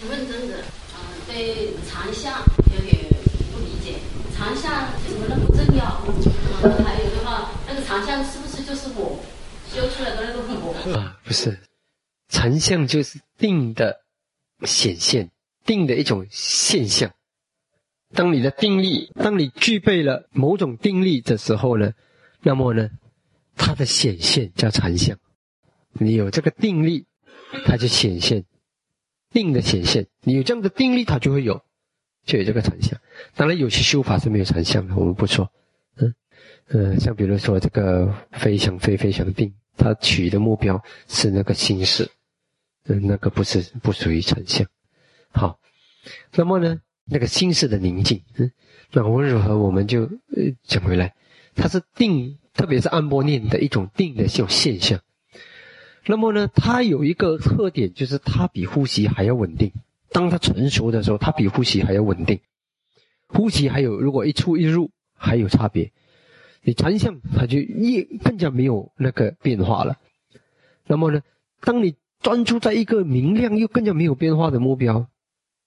[0.00, 0.58] 请问真的，
[0.94, 2.40] 呃，对长相
[2.72, 3.04] 有点
[3.50, 3.96] 不理解，
[4.32, 5.84] 长相为什么那么重要？
[6.62, 9.18] 呃，还有的话，那个长相是不是就是我
[9.68, 10.96] 修出来的那个我？
[10.96, 11.58] 啊，不是，
[12.28, 14.00] 长相就是定的
[14.62, 15.32] 显现，
[15.64, 17.12] 定的一种现象。
[18.14, 21.90] 当你的定力，当你具备了某种定力的时候呢，
[22.40, 22.88] 那么呢，
[23.56, 25.18] 它的显现叫禅相。
[25.94, 27.04] 你有这个定力，
[27.66, 28.44] 它就显现，
[29.30, 30.06] 定的显现。
[30.22, 31.62] 你有这样的定力，它就会有，
[32.24, 32.98] 就有这个禅相。
[33.34, 35.50] 当然，有些修法是没有禅相的，我们不说。
[35.96, 36.14] 嗯
[36.68, 42.10] 嗯，像比如说这个飞翔飞飞翔定，它取的目标是那个心事，
[42.86, 44.66] 嗯，那个不是不属于禅相。
[45.30, 45.58] 好，
[46.34, 46.80] 那么呢？
[47.10, 48.52] 那个心事的宁静，嗯，
[48.92, 51.14] 那无论如何，我们就呃讲回来，
[51.54, 55.00] 它是定，特别是按波念的一种定的这种现象。
[56.06, 59.72] 那么呢，它有一个特点，就是它比呼吸还要稳定。
[60.10, 62.40] 当它成熟的时候，它比呼吸还要稳定。
[63.26, 65.92] 呼吸还有，如果一出一入还有差别，
[66.62, 69.98] 你禅相它就越更加没有那个变化了。
[70.86, 71.22] 那么呢，
[71.60, 75.08] 当你专注在一个明亮又更加没有变化的目标。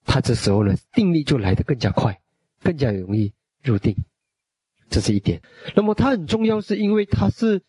[0.04, 2.18] 他这时候呢，定力就来得更加快，
[2.60, 3.94] 更加容易入定，
[4.90, 5.40] 这是一点。
[5.76, 7.62] 那么它很重要，是因为它是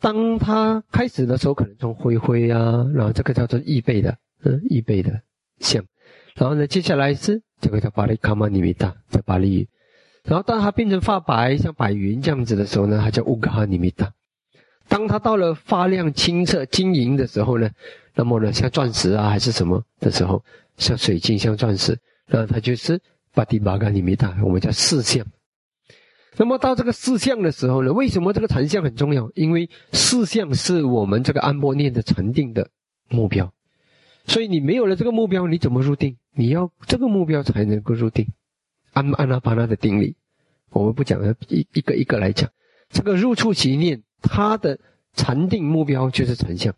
[0.00, 5.20] 当他开始的时候，可能从灰灰啊，然后这个叫做易背的，嗯，易背的
[5.58, 5.84] 像，
[6.34, 9.68] 然后呢，接下来是这个叫巴利卡玛尼米达，在巴利语，
[10.24, 14.12] 然后当它变成发白，像白云这样子的时候呢，它叫乌嘎哈尼米达。
[14.88, 17.70] 当它到了发亮、清澈、晶莹的时候呢，
[18.14, 20.42] 那么呢，像钻石啊，还是什么的时候。
[20.76, 23.00] 像水晶，像钻石，那它就是
[23.32, 25.24] 巴蒂巴嘎尼米达，我们叫四相。
[26.36, 29.30] 那么到这个四相的时候呢，为什么这个禅相很重要？
[29.34, 32.70] 因为四相是我们这个安波念的禅定的
[33.08, 33.52] 目标。
[34.26, 36.16] 所以你没有了这个目标，你怎么入定？
[36.34, 38.26] 你要这个目标才能够入定。
[38.92, 40.16] 安安拉巴拉的定力，
[40.70, 42.50] 我们不讲了，一一个一个来讲。
[42.88, 44.78] 这个入处其念，它的
[45.14, 46.74] 禅定目标就是禅相。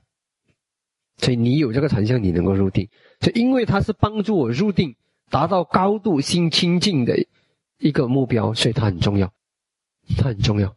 [1.19, 2.89] 所以你有这个禅相，你能够入定。
[3.21, 4.97] 就因为它是帮助我入定，
[5.31, 7.17] 达到高度心清净的
[7.79, 9.33] 一个目标，所以它很重要。
[10.17, 10.77] 它很重要，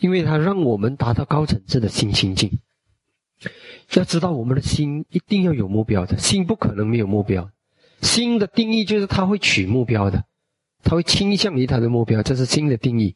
[0.00, 2.58] 因为它让我们达到高层次的心清净。
[3.94, 7.50] 要知道，我们的心一定要有目标的，心不可能没有目标。
[8.02, 10.24] 心的定义就是它会取目标的，
[10.82, 13.14] 它会倾向于它的目标，这是心的定义。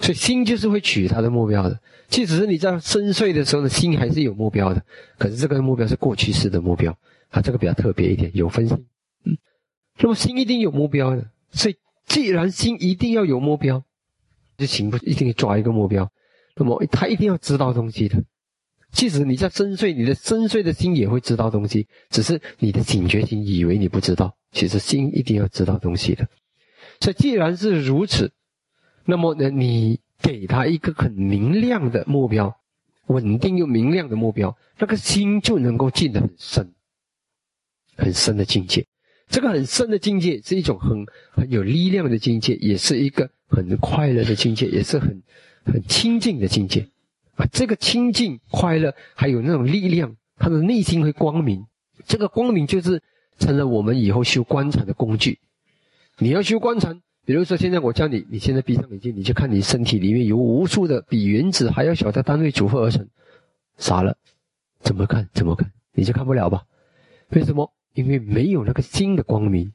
[0.00, 1.78] 所以心就是会取它的目标的。
[2.08, 4.82] 即使是你在深睡的时候呢，心还是有目标的，
[5.18, 6.96] 可是这个目标是过去式的目标。
[7.30, 8.86] 啊，这个比较特别一点，有分心。
[9.24, 9.36] 嗯，
[9.98, 13.84] 那么心一定有目标的，所以既然心一定要有目标，
[14.58, 16.10] 就情不一定抓一个目标。
[16.56, 18.22] 那么他一定要知道东西的，
[18.92, 26.28] 即使你在深睡，你的深睡的心也会知道东西，只是你的警觉心以为你不知道，其实心一定要知道东西的。
[27.00, 28.32] 所以既然是如此，
[29.04, 32.60] 那么呢，你给他一个很明亮的目标，
[33.06, 36.74] 稳定又明亮的目标，那个心就能够进得很深。
[37.96, 38.86] 很深的境界，
[39.28, 45.22] 这个很深的境界是一种很很有力量的境界，也是一个很快乐的境界，也是很
[45.64, 46.88] 很清净的境界
[47.34, 47.46] 啊！
[47.50, 51.66] 这个清净、快乐，还有那种力量，他的内心会光明。
[52.06, 53.02] 这个光明就是
[53.38, 55.40] 成了我们以后修观禅的工具。
[56.18, 63.08] 你要修观禅，比如说现在我教你，你现在闭上眼睛，你就看你身体里面有无数的比原子还要小的单位组合而成，
[63.76, 64.16] 傻了，
[64.80, 65.28] 怎么看？
[65.32, 65.72] 怎么看？
[65.92, 66.64] 你就看不了吧？
[67.30, 67.72] 为什么？
[67.94, 69.72] 因为没有那个心的光明，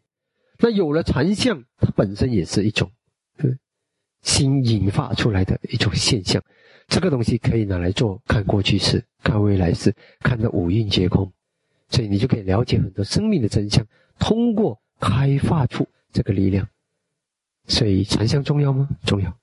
[0.60, 2.90] 那有了禅相，它本身也是一种，
[4.24, 6.44] 新引发出来的一种现象。
[6.88, 11.32] 这个东西可以拿来做看过去式、看未来式、看的五蕴皆空，
[11.90, 13.86] 所以你就可以了解很多生命的真相。
[14.20, 16.68] 通过开发出这个力量，
[17.68, 18.90] 所以禅相重要吗？
[19.06, 19.38] 重要，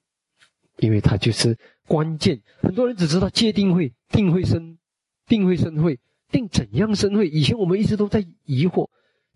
[0.78, 2.40] 因为它就是关键。
[2.60, 4.76] 很多人只知道戒定慧，定慧生，
[5.26, 5.98] 定慧生慧。
[6.30, 7.26] 定怎样生慧？
[7.26, 8.88] 以前我们一直都在疑惑，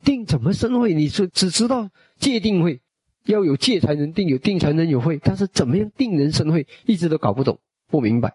[0.05, 0.95] 定怎么生慧？
[0.95, 2.81] 你说只知道戒定慧，
[3.25, 5.21] 要有戒才能定，有定才能有慧。
[5.23, 8.35] 但是怎么样定人生慧，一直都搞不懂，不明白。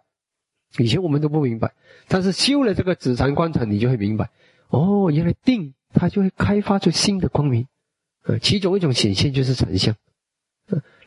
[0.78, 1.74] 以前我们都不明白，
[2.08, 4.30] 但是修了这个止禅观察，你就会明白。
[4.70, 7.66] 哦，原来定它就会开发出新的光明，
[8.24, 9.96] 呃，其中一种显现就是禅相。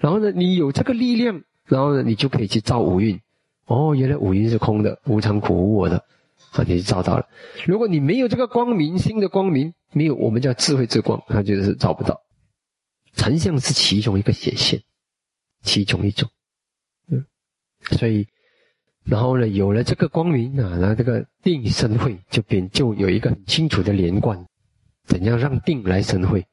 [0.00, 3.20] 然后呢，你有这个力量，然后呢，你就可以去造五蕴。
[3.66, 6.04] 哦，原来五蕴是空的，无常苦无我的。
[6.50, 7.28] 啊，你就找到了。
[7.64, 12.20] 如果你没有这个光明新的光明，没有我们叫智慧之光，它就是找不到。
[13.14, 14.82] 成相是其中一个显现，
[15.62, 16.28] 其中一种。
[17.08, 17.24] 嗯，
[17.90, 18.26] 所以，
[19.04, 24.46] 然后呢，有了这个光明啊，那这个定生慧就变就有一个很清楚的连贯。
[25.04, 26.46] 怎样让定来生会，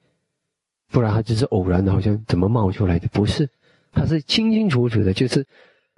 [0.90, 3.08] 不然它就是偶然的，好像怎么冒出来的？
[3.10, 3.48] 不是，
[3.92, 5.46] 它是清清楚楚的，就是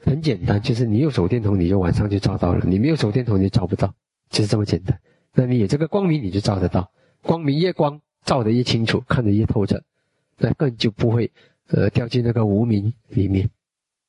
[0.04, 3.96] 很简单，就是你有手电筒，你就晚上就照到了；你没有手电筒，你就照不到，
[4.30, 5.00] 就是这么简单。
[5.34, 6.92] 那你有这个光明，你就照得到。
[7.22, 9.82] 光明越光，照得越清楚，看得越透彻，
[10.42, 11.32] 那更就不会
[11.68, 13.50] 呃掉进那个无明里面，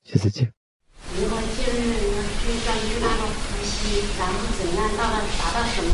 [0.02, 0.50] 就是这样。
[1.19, 1.81] 如何建立
[2.40, 5.02] 去专注那个呼吸，然后怎样到
[5.38, 5.88] 达到什么？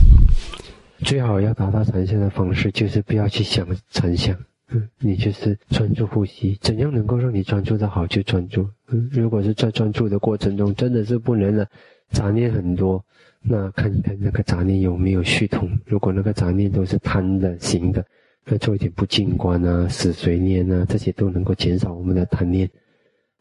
[1.05, 4.37] 最好要达到禅相的方式，就是不要去想禅相，
[4.71, 6.59] 嗯，你就是专注呼吸。
[6.61, 8.69] 怎样能够让你专注的好，就专注。
[8.89, 11.67] 嗯，如果是在专注的过程中真的是不能了，
[12.11, 13.03] 杂念很多，
[13.41, 15.71] 那看一看那个杂念有没有系统。
[15.87, 18.05] 如果那个杂念都是贪的、行的，
[18.51, 22.69] 那做一点不净观啊、死随念啊，这些都能够减少我们的贪念。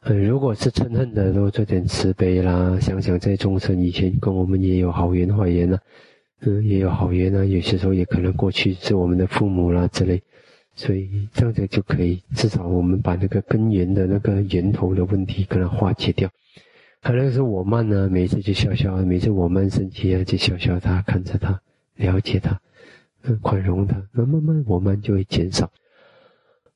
[0.01, 5.79] 嗯，如果是嗔恨的，都做点慈悲啦，想想在众生以前跟我们也有好缘坏缘呢。
[6.41, 10.21] 嗯，也有好缘啊，有些时候也可能过去是我们的父母啦之类，
[10.75, 16.29] 所以这样子就可以，至少我们把那个根源的那个源头的问题可能化解掉。
[17.01, 21.59] 可能是我慢呢，每次就笑笑，每次我慢生气啊，就笑笑他，看着他，
[21.95, 22.61] 了解他，
[23.41, 25.71] 宽容他，那慢慢我慢就会减少。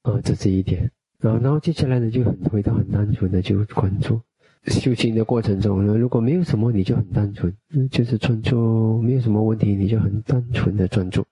[0.02, 0.92] 啊，这是一点。
[1.20, 4.20] 然后，然后接下来呢，就很回到很单纯的就关注。
[4.68, 7.56] 修行的过程中呢，如果没有什么，你就很单纯，
[7.90, 11.26] 就是专注，没有什么问题，你就很单纯的专注，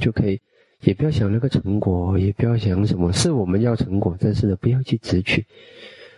[0.00, 0.40] 就可以，
[0.82, 5.44] 也不要想那个成果，也不要想什么，是我们要成果，但是呢，不要去执取，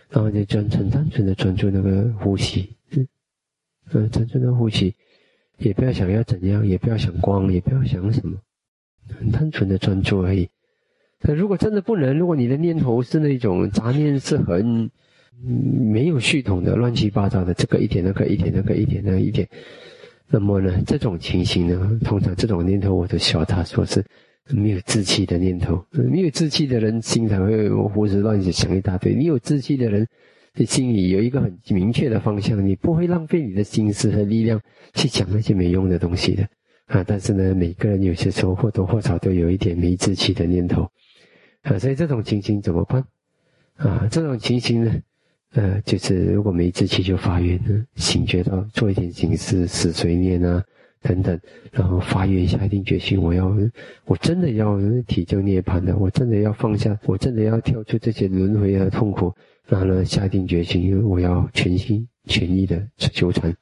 [0.09, 3.07] 然后就专很单纯的专注那个呼吸，嗯，
[3.93, 4.93] 嗯，单纯的呼吸，
[5.57, 8.37] 也不要想要怎样，也不要想光，也不要想什么，
[9.19, 10.49] 很单纯的专注而已。
[11.21, 14.89] 那如果真的不能，如果你的念头是那种杂念是很。
[15.39, 19.47] 没有系统的乱七八糟的，这个一点那个一点那个一点那一点，
[20.31, 24.03] 那么呢，这种情形呢，通常这种念头我都笑他说是
[24.49, 25.85] 没有志气的念头。
[25.91, 29.13] 没有志气的人经常会胡思乱想一大堆。
[29.13, 30.07] 你有志气的人，
[30.57, 34.59] 你心里有一个很明确的方向，你不会浪费你的心思和力量
[34.95, 36.49] 去讲那些没用的东西的
[36.87, 37.03] 啊。
[37.03, 40.89] 但是呢，每个人有些时候或多或少都有一点没志气的念头
[41.61, 43.05] 啊，所以这种情形怎么办
[43.75, 44.07] 啊？
[44.09, 44.91] 这种情形呢？
[45.53, 50.63] 呃，就是如果没志气就发愿呢，醒觉到做一点形式死随念啊
[51.01, 51.39] 等等，
[51.71, 53.55] 然后发愿下定决心，我要
[54.05, 59.33] 我真的要体证涅槃的，我真的要放下，我真的要跳出这些轮回的痛苦，
[59.67, 63.55] 然后呢下定决心，因为我要全心全意的修禅。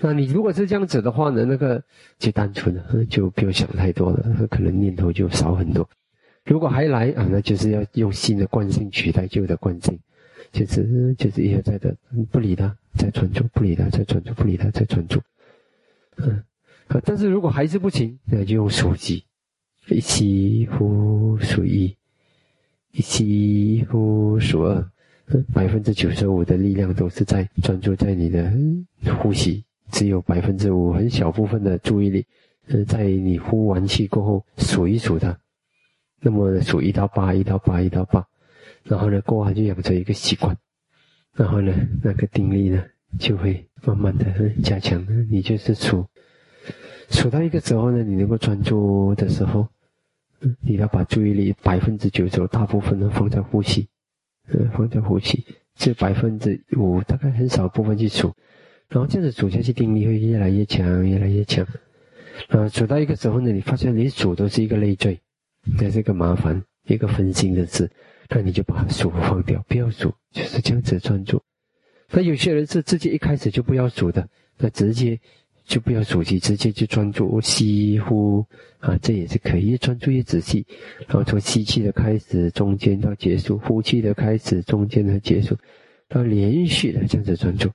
[0.00, 1.82] 那你如果是这样子的话呢，那个
[2.18, 5.88] 就单纯了，就不用想太多了，可能念头就少很多。
[6.44, 9.98] 如果还来啊，那就是要用新的惯性取代旧的惯性。
[10.52, 11.96] 就是就是一而再的
[12.30, 15.20] 不理他，再专注，不理他，再专注，不理他，再专注。
[16.16, 16.42] 嗯，
[16.88, 19.24] 可但是如果还是不行，那就用数息，
[19.88, 21.96] 一吸呼数一，
[22.92, 24.90] 一吸呼数二，
[25.52, 28.52] 百分之九十五的力量都是在专注在你的
[29.20, 32.26] 呼吸，只有百分之五很小部分的注意力，
[32.68, 35.38] 呃，在你呼完气过后数一数它，
[36.20, 38.26] 那么数一到八，一到八，一到八。
[38.84, 40.54] 然后呢，过完就养成一个习惯，
[41.32, 41.72] 然后呢，
[42.02, 42.84] 那个定力呢
[43.18, 44.24] 就会慢慢的
[44.62, 45.06] 加强。
[45.30, 46.06] 你就是数，
[47.10, 49.68] 数到一个时候呢，你能够专注的时候，
[50.60, 53.88] 你要把注意力百分之九十大部分都放在呼吸，
[54.48, 55.44] 嗯，放在呼吸，
[55.74, 58.34] 这百分之五大概很少部分去数，
[58.88, 61.66] 然后这样子数下去，定力会越来越强，越来越强。
[62.48, 65.20] 啊，数到一个时候呢，你发现你数都是一个累赘，
[65.78, 67.90] 这是一个麻烦，一个分心的事。
[68.30, 71.40] 那你就把数放掉，不要数，就是这样子专注。
[72.10, 75.18] 那有些人是直接一开始就不要数的，那直接
[75.64, 78.44] 就不要数气，直接就专注吸呼
[78.78, 80.66] 啊，这也是可以，越专注越仔细。
[81.06, 85.56] 然后从吸气的开始，中间到结束，呼气的开始，中间到结束，
[86.08, 87.70] 到连续的这样子专注，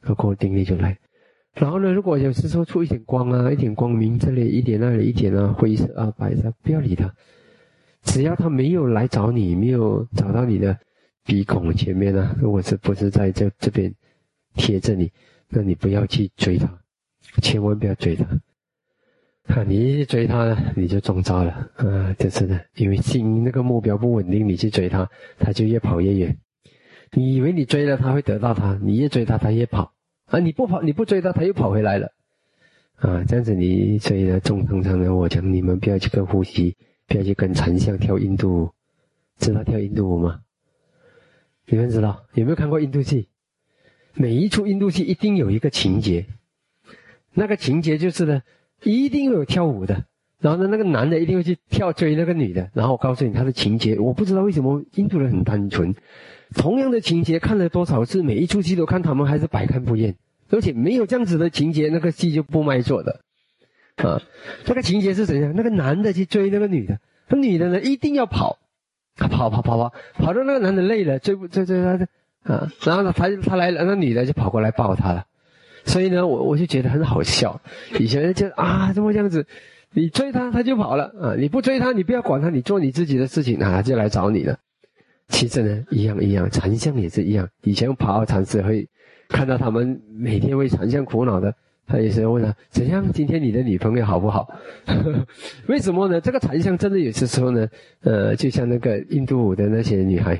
[0.00, 0.98] 然后定力就来。
[1.54, 7.14] 然后呢，如果有时说出一点光啊，一点光明，这里一点那里一点啊，灰色啊，白色，不要理它。
[8.02, 10.76] 只要他没有来找你，没有找到你的
[11.24, 13.92] 鼻孔前面呢，如果是不是在这这边
[14.54, 15.10] 贴着你，
[15.48, 16.68] 那你不要去追他，
[17.42, 18.24] 千万不要追他。
[19.54, 22.14] 啊，你一追他呢，你就中招了啊！
[22.18, 26.38] 就是的，因为心那个目标不稳定，你去追他，他就越跑越远。
[27.12, 29.92] 你以为你追了他会得到他，你越追他，他越跑
[30.26, 30.38] 啊！
[30.38, 32.12] 你不跑，你不追他，他又跑回来了
[32.96, 33.24] 啊！
[33.24, 36.76] 这样子你所以呢，中通常的，我讲你们不要去跟呼吸。
[37.06, 38.70] 不要去跟禅相跳印度舞，
[39.36, 40.40] 知道跳印度舞吗？
[41.66, 43.28] 你们知道有没有看过印度戏？
[44.14, 46.26] 每一出印度戏一定有一个情节，
[47.32, 48.42] 那个情节就是呢，
[48.82, 50.04] 一定会有跳舞的。
[50.40, 52.70] 然后呢，那个男的一定会去跳追那个女的。
[52.74, 55.94] 然后我告诉你他的情节，我不知道为什么印度人很单纯，
[56.54, 60.16] 同样的情节看了多少次，每一出戏都看，他们还是百看不厌。
[60.50, 63.22] 而且没有这样子的情节，那个戏就不卖座的。
[63.96, 64.20] 啊，
[64.64, 65.54] 这个情节是怎样？
[65.56, 68.58] 那个男的去追那个女的，那女的呢一定要跑，
[69.16, 75.24] 他 跑跑跑跑，跑到那个男的累了，追不追追他，啊，然后呢他他来了，那女的就跑过来抱他了。
[75.84, 77.60] 所以呢，我我就觉得很好笑。
[77.98, 79.46] 以前就啊，怎么这样子？
[79.96, 81.34] 你追他，他就跑了啊！
[81.38, 84.58] 你不追他，你不要管他，你做你自己的事情啊，就来找你了。
[85.28, 87.48] 其实呢，一样一样，禅相也是一样。
[87.62, 88.88] 以前跑禅师会
[89.28, 91.54] 看到他们每天为禅相苦恼的，
[91.86, 93.04] 他也是问他怎样？
[93.12, 94.48] 今天你的女朋友好不好？
[95.68, 96.20] 为什么呢？
[96.20, 97.68] 这个禅相真的有些时候呢，
[98.02, 100.34] 呃，就像那个印度舞的那些女孩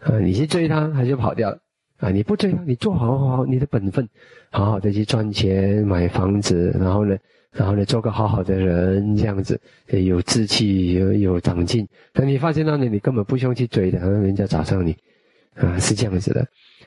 [0.00, 1.58] 啊，你去追她，她就跑掉了。
[1.98, 2.10] 啊！
[2.10, 4.06] 你不追她，你做好好你的本分，
[4.50, 7.16] 好好的去赚钱买房子，然后呢，
[7.52, 11.88] 然后呢，做个好好的人，这样子有志气，有有长进。
[12.12, 14.94] 等你发现到呢，你根本不需要去追的，人家找上你，
[15.54, 16.46] 啊，是这样子的。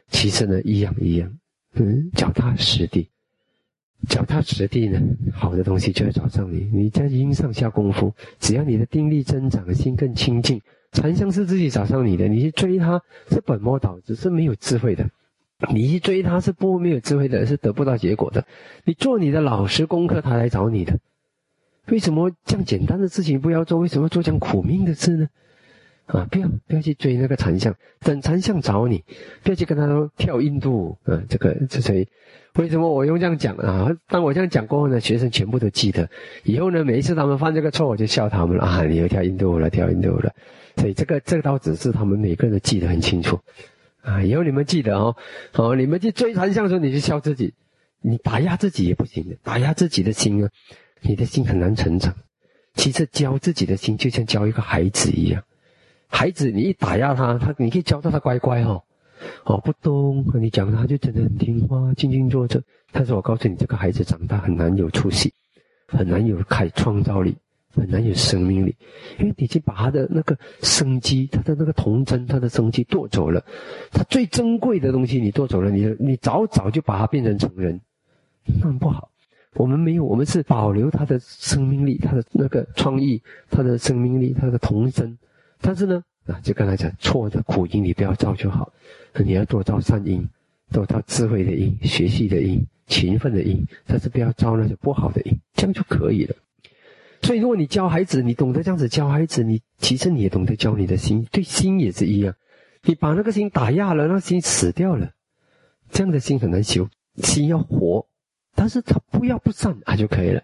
[0.09, 1.27] 其次呢，一样一样，
[1.73, 3.09] 嗯，脚踏实地，
[4.07, 4.99] 脚踏实地呢，
[5.33, 6.69] 好的东西就会找上你。
[6.71, 10.61] 你在因上下功夫，只要你的定力增长，心更清净。
[10.91, 15.09] 禅相是自己找上你的，你去追他是本末倒置，是没有智慧的。
[15.73, 18.45] 你去追他是不没有智慧的，是得不到结果的。
[18.85, 20.97] 你做你的老实功课，他来找你的。
[21.87, 23.79] 为什么这样简单的事情不要做？
[23.79, 25.27] 为什么做这样苦命的事呢？
[26.09, 29.03] 啊，不要不要去追那个禅相，等禅相找你，
[29.43, 32.07] 不要去跟他说跳印度舞啊，这个这谁？
[32.55, 33.95] 为什么我用这样讲啊？
[34.07, 36.09] 当我这样讲过后呢，学生全部都记得。
[36.43, 38.83] 以后呢，每一次他们犯这个错，我就笑他们了啊！
[38.85, 40.33] 你又跳印度舞了，跳印度舞了。
[40.77, 43.39] 所以这个这道指示，他们每个人都记得很清楚，
[44.01, 44.23] 啊！
[44.23, 45.15] 以后你们记得哦，
[45.53, 47.53] 哦，你们去追禅相的时候，你就笑自己，
[48.01, 50.49] 你打压自己也不行的，打压自己的心啊，
[51.01, 52.15] 你的心很难成长。
[52.73, 55.43] 其实教自己的心，就像教一个孩子一样，
[56.09, 58.83] 孩子你一打压他，他你可以教到他乖乖哦，
[59.45, 62.61] 哦不懂，你讲他就真的很听话，静静坐着。
[62.91, 65.33] 但是我告诉你，这个孩子长大很难有出息，
[65.87, 67.37] 很难有开创造力。
[67.71, 68.75] 很难有生命力，
[69.19, 73.45] 因为你去把他的那个生机、他的那个童真、他的生机夺走了，
[73.91, 77.79] 他最珍贵的东西你夺走了，你你早早就把他变成成人，
[78.59, 79.11] 那很不好。
[79.53, 85.15] 我们没有，我们是保留他的生命力、他的那个创意、他的生命力、他的童真。
[85.61, 88.71] 但是呢，啊，就刚才讲错的苦因你不要造就好，
[89.15, 90.27] 你要多造善因，
[90.71, 96.35] 多造智慧的因、学习的因、勤奋的因，但是不要造那些不好的因，这样就可以了。
[97.21, 102.33] 所以，如果你教孩子，你懂得这样子教孩子，你其实你也懂得教你的心，对心也是一样。
[102.83, 105.11] 你把那个心打压了，那心死掉了，
[105.91, 106.87] 这样的心很难修。
[107.17, 108.07] 心要活，
[108.55, 110.41] 但是他不要不善啊就可以了。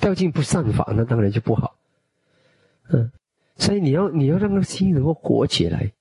[0.00, 1.76] 掉进不善法，那当然就不好。
[2.88, 3.12] 嗯，
[3.56, 5.92] 所以你要你要让那个心能够活起来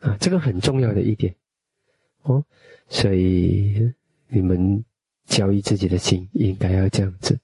[0.00, 1.34] 啊，这个很重要的一点
[2.22, 2.44] 哦。
[2.88, 3.92] 所以
[4.28, 4.84] 你们
[5.26, 7.38] 教育自己的心，应该要这样子。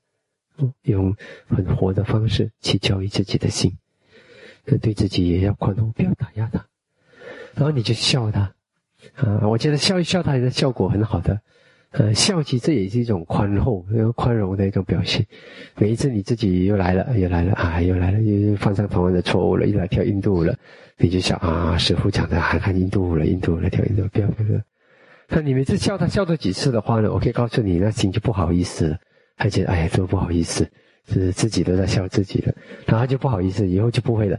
[0.56, 1.14] 哦用
[1.46, 3.78] 很活的方式去教育自己的心，
[4.64, 6.66] 对自己也要宽容，不要打压他。
[7.54, 8.52] 然后你就笑他，
[9.14, 11.40] 啊，我觉得笑一笑他的效果很好的。
[11.90, 13.82] 呃，笑其实也是一种宽厚、
[14.14, 15.26] 宽容的一种表现。
[15.78, 20.54] 每一次你自己又来了，又来了啊，又来了，又犯上同样的错误了，又来跳印度舞了，
[20.98, 24.60] 你就想啊，师傅讲的还看印度舞了，印度舞了，跳印度舞，不要不要。
[25.30, 28.98] 那你每次笑他笑多几次的话呢，我可以告诉你，那心就不好意思了。
[29.38, 30.68] 他觉得哎呀，多不好意思，
[31.08, 32.54] 是自己都在笑自己了，
[32.84, 34.38] 然后就不好意思，以后就不会了。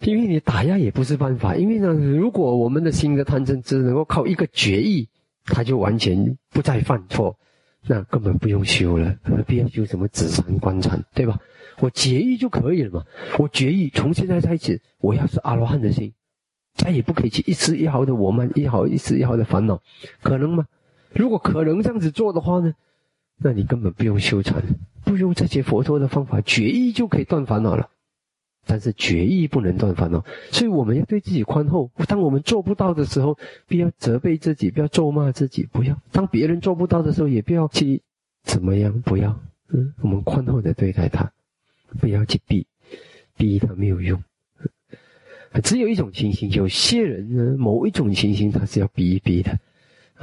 [0.00, 5.08] 因为你打压也不是办法，因为呢，如果我们的心的贪嗔痴能够靠一个决议，
[5.44, 7.38] 他就完全不再犯错，
[7.86, 11.38] 那根本不用修了，何必要修什么止禅观禅，对吧？
[11.80, 13.04] 我决意就可以了嘛。
[13.38, 16.12] 我决意从现在开始，我要是阿罗汉的心，
[16.74, 19.82] 再也不可以去一丝一毫的我慢，一毫一丝一毫的烦恼，
[20.22, 20.66] 可能吗？
[21.12, 22.74] 如果可能这样子做的话呢？
[23.36, 24.62] 那你根本不用修禅，
[25.04, 27.90] 不用这些佛陀的方法，决意就可以断烦恼了。
[28.66, 31.90] 但是决意不能断烦恼，所以我们要对自己宽厚。
[32.08, 36.00] 当我们做不到的时候，不要责备自己，不要咒骂自己，不要。
[36.12, 38.02] 当别人做不到的时候，也不要去
[38.42, 39.38] 怎么样，不要。
[39.68, 41.32] 嗯，我们宽厚的对待他，
[41.98, 42.66] 不要去逼，
[43.36, 44.22] 逼他没有用。
[45.62, 49.58] 只有一种情形，有些人呢，某一种情形他是要逼一逼的，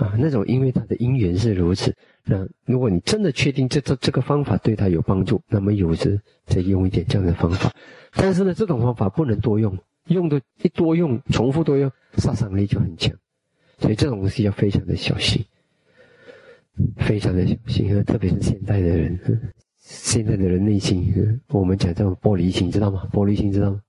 [0.02, 1.96] 啊，那种因为他的因缘是如此。
[2.24, 7.72] 那如果你真的确定这这这个方法对他有帮助，那么有时再用一点这样的方法。
[8.14, 9.78] 但是呢，这种方法不能多用，
[10.08, 13.16] 用的一多用，重复多用，杀伤力就很强。
[13.78, 15.46] 所以这种东西要非常的小心，
[16.98, 18.04] 非常的小心。
[18.04, 19.20] 特别是现代的人，
[19.78, 23.08] 现在的人内心，我们讲这种玻璃心，知道吗？
[23.14, 23.82] 玻璃心知道吗？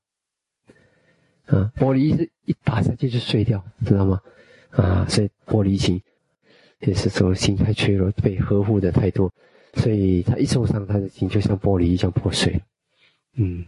[1.46, 4.20] 啊，玻璃是一打下去就碎掉，知道吗？
[4.72, 6.00] 啊，所以玻璃心
[6.80, 9.30] 也是说心太脆弱，被呵护的太多，
[9.74, 12.60] 所以他一受伤，他的心就像玻璃一样破碎。
[13.36, 13.64] 嗯，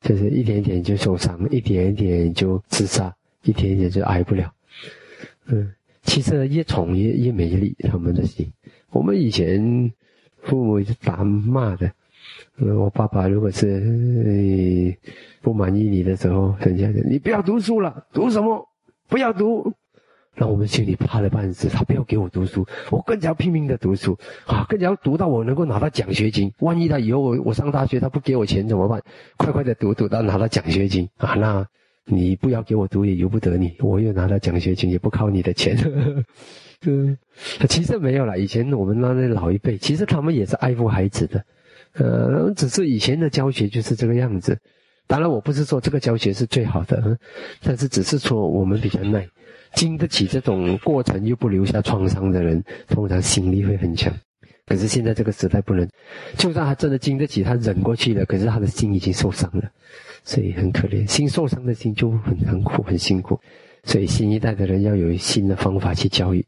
[0.00, 4.52] 就是一点点就受伤，一点一点就自杀，一点一点就挨不了。
[5.46, 8.46] 嗯，其实越宠越越美丽，他们的心。
[8.90, 9.90] 我们以前
[10.42, 11.90] 父母是打骂的。
[12.58, 14.94] 我爸爸如果是
[15.40, 18.68] 不满意你的时候，人家讲你不要读书了，读什么？
[19.08, 19.72] 不要读。
[20.38, 24.16] 那我们心里怕的半死，他不要给我读书，我更加要拼命的读书
[24.46, 26.52] 啊，更加要读到我能够拿到奖学金。
[26.60, 29.02] 万一他以后我我上大学他不给我钱怎么办？
[29.36, 31.34] 快快的读读到拿到奖学金啊！
[31.34, 31.66] 那
[32.04, 35.76] 你不要给我读也由不得你，我又拿到奖学金也不靠你的钱。
[36.86, 37.18] 嗯，
[37.68, 38.38] 其实没有了。
[38.38, 41.44] 以前我们那那老一辈，其实他们也是爱护孩子的。
[41.94, 44.56] 呃，只是以前的教学就是这个样子。
[45.08, 47.18] 当然，我不是说这个教学是最好的，
[47.62, 49.26] 但是只是说我们比较耐，
[49.74, 54.12] 经得起这种过程又不留下创伤的人，通常心力会很强。
[54.66, 55.88] 可是现在这个时代不能，
[56.36, 59.70] 就算他真的经得起，他忍过去了，可是他的心已经受伤了，
[60.24, 61.06] 所以很可怜。
[61.06, 63.40] 心受伤的心就很很苦，很辛苦。
[63.84, 66.44] 所以新一代的人要有新的方法去教育。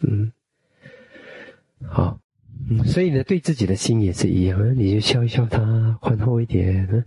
[0.00, 0.32] 嗯，
[1.86, 2.18] 好。
[2.68, 7.04] 嗯所以呢，对自己的心也是一样，你就笑一笑他，宽厚一点，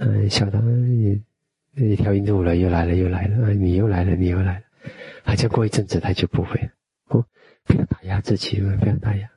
[0.00, 0.58] 嗯，笑他，
[1.76, 4.60] 一条印度了，又来了，又来了，你又来了，你又来了，
[5.24, 6.68] 好像过一阵子他就不会了。
[7.08, 7.24] 哦，
[7.64, 9.28] 不要打压自己，不要打压。